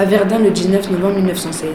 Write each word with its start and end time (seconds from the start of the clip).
À 0.00 0.06
Verdun, 0.06 0.38
le 0.38 0.50
19 0.50 0.92
novembre 0.92 1.16
1916. 1.16 1.68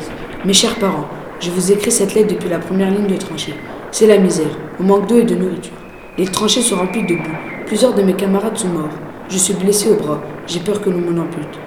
Mes 0.45 0.53
chers 0.53 0.79
parents, 0.79 1.05
je 1.39 1.51
vous 1.51 1.71
écris 1.71 1.91
cette 1.91 2.15
lettre 2.15 2.33
depuis 2.33 2.49
la 2.49 2.57
première 2.57 2.89
ligne 2.89 3.05
de 3.05 3.17
tranchée. 3.17 3.53
C'est 3.91 4.07
la 4.07 4.17
misère. 4.17 4.49
On 4.79 4.83
manque 4.83 5.07
d'eau 5.07 5.19
et 5.19 5.25
de 5.25 5.35
nourriture. 5.35 5.75
Les 6.17 6.25
tranchées 6.25 6.63
sont 6.63 6.77
remplies 6.77 7.05
de 7.05 7.13
boue. 7.13 7.37
Plusieurs 7.67 7.93
de 7.93 8.01
mes 8.01 8.15
camarades 8.15 8.57
sont 8.57 8.69
morts. 8.69 8.89
Je 9.29 9.37
suis 9.37 9.53
blessé 9.53 9.91
au 9.91 9.97
bras. 9.97 10.23
J'ai 10.47 10.59
peur 10.59 10.81
que 10.81 10.89
l'on 10.89 11.01
m'en 11.01 11.21
ampute. 11.21 11.59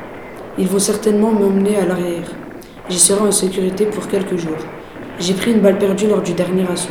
Ils 0.58 0.66
vont 0.66 0.80
certainement 0.80 1.30
m'emmener 1.30 1.76
à 1.76 1.86
l'arrière. 1.86 2.26
J'y 2.88 2.98
serai 2.98 3.20
en 3.20 3.30
sécurité 3.30 3.86
pour 3.86 4.08
quelques 4.08 4.36
jours. 4.36 4.58
J'ai 5.20 5.34
pris 5.34 5.52
une 5.52 5.60
balle 5.60 5.78
perdue 5.78 6.08
lors 6.08 6.22
du 6.22 6.32
dernier 6.32 6.64
assaut. 6.68 6.90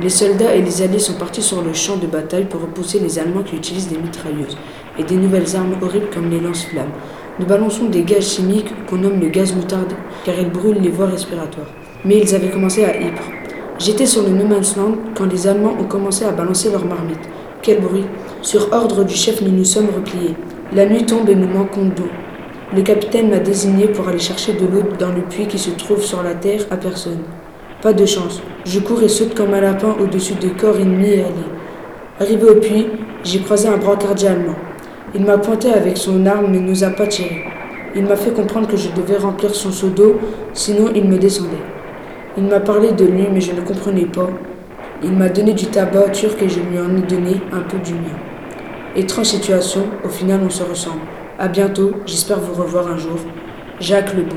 Les 0.00 0.08
soldats 0.08 0.54
et 0.54 0.62
les 0.62 0.82
alliés 0.82 1.00
sont 1.00 1.14
partis 1.14 1.42
sur 1.42 1.62
le 1.62 1.72
champ 1.72 1.96
de 1.96 2.06
bataille 2.06 2.44
pour 2.44 2.60
repousser 2.60 3.00
les 3.00 3.18
Allemands 3.18 3.42
qui 3.42 3.56
utilisent 3.56 3.88
des 3.88 3.98
mitrailleuses 3.98 4.56
et 4.96 5.02
des 5.02 5.16
nouvelles 5.16 5.56
armes 5.56 5.74
horribles 5.82 6.10
comme 6.14 6.30
les 6.30 6.38
lance-flammes. 6.38 6.92
Nous 7.40 7.46
balançons 7.46 7.86
des 7.86 8.02
gaz 8.02 8.34
chimiques 8.34 8.70
qu'on 8.84 8.98
nomme 8.98 9.18
le 9.18 9.28
gaz 9.28 9.54
moutarde 9.56 9.94
car 10.26 10.34
ils 10.38 10.50
brûlent 10.50 10.82
les 10.82 10.90
voies 10.90 11.06
respiratoires. 11.06 11.68
Mais 12.04 12.18
ils 12.18 12.34
avaient 12.34 12.50
commencé 12.50 12.84
à 12.84 12.94
Ypres. 12.94 13.30
J'étais 13.78 14.04
sur 14.04 14.22
le 14.24 14.28
No 14.28 14.44
Man's 14.44 14.76
Land 14.76 14.96
quand 15.14 15.24
les 15.24 15.46
Allemands 15.46 15.74
ont 15.80 15.86
commencé 15.86 16.26
à 16.26 16.32
balancer 16.32 16.70
leurs 16.70 16.84
marmites. 16.84 17.30
Quel 17.62 17.80
bruit 17.80 18.04
Sur 18.42 18.70
ordre 18.74 19.04
du 19.04 19.14
chef, 19.14 19.40
nous 19.40 19.52
nous 19.52 19.64
sommes 19.64 19.86
repliés. 19.86 20.36
La 20.74 20.84
nuit 20.84 21.06
tombe 21.06 21.30
et 21.30 21.34
nous 21.34 21.48
manquons 21.48 21.86
d'eau. 21.86 22.08
Le 22.76 22.82
capitaine 22.82 23.30
m'a 23.30 23.38
désigné 23.38 23.86
pour 23.88 24.06
aller 24.06 24.18
chercher 24.18 24.52
de 24.52 24.66
l'eau 24.66 24.82
dans 24.98 25.10
le 25.10 25.22
puits 25.22 25.46
qui 25.46 25.58
se 25.58 25.70
trouve 25.70 26.02
sur 26.02 26.22
la 26.22 26.34
terre 26.34 26.66
à 26.70 26.76
personne. 26.76 27.22
Pas 27.80 27.94
de 27.94 28.04
chance. 28.04 28.42
Je 28.66 28.80
cours 28.80 29.02
et 29.02 29.08
saute 29.08 29.34
comme 29.34 29.54
un 29.54 29.62
lapin 29.62 29.96
au-dessus 29.98 30.34
de 30.34 30.48
corps 30.48 30.78
ennemis 30.78 31.08
et 31.08 31.20
alliés. 31.20 31.50
Arrivé 32.20 32.44
au 32.44 32.56
puits, 32.56 32.88
j'ai 33.24 33.40
croisé 33.40 33.66
un 33.66 33.78
brancardier 33.78 34.28
allemand. 34.28 34.56
Il 35.14 35.24
m'a 35.24 35.38
pointé 35.38 35.72
avec 35.72 35.96
son 35.96 36.24
arme 36.26 36.46
mais 36.50 36.60
nous 36.60 36.84
a 36.84 36.90
pas 36.90 37.06
tiré. 37.06 37.44
Il 37.96 38.04
m'a 38.04 38.14
fait 38.14 38.30
comprendre 38.30 38.68
que 38.68 38.76
je 38.76 38.90
devais 38.90 39.16
remplir 39.16 39.54
son 39.54 39.72
seau 39.72 39.88
d'eau, 39.88 40.20
sinon 40.54 40.90
il 40.94 41.04
me 41.04 41.18
descendait. 41.18 41.66
Il 42.36 42.44
m'a 42.44 42.60
parlé 42.60 42.92
de 42.92 43.04
lui 43.04 43.26
mais 43.32 43.40
je 43.40 43.52
ne 43.52 43.60
comprenais 43.60 44.06
pas. 44.06 44.28
Il 45.02 45.12
m'a 45.12 45.28
donné 45.28 45.52
du 45.52 45.66
tabac 45.66 46.10
turc 46.10 46.40
et 46.42 46.48
je 46.48 46.60
lui 46.60 46.78
en 46.78 46.96
ai 46.96 47.02
donné 47.02 47.40
un 47.52 47.60
peu 47.60 47.78
du 47.78 47.94
mien. 47.94 48.16
Étrange 48.94 49.26
situation, 49.26 49.82
au 50.04 50.08
final 50.08 50.40
on 50.44 50.50
se 50.50 50.62
ressemble. 50.62 51.00
À 51.38 51.48
bientôt, 51.48 51.92
j'espère 52.06 52.38
vous 52.38 52.60
revoir 52.62 52.86
un 52.86 52.96
jour. 52.96 53.18
Jacques 53.80 54.14
Lebon. 54.14 54.36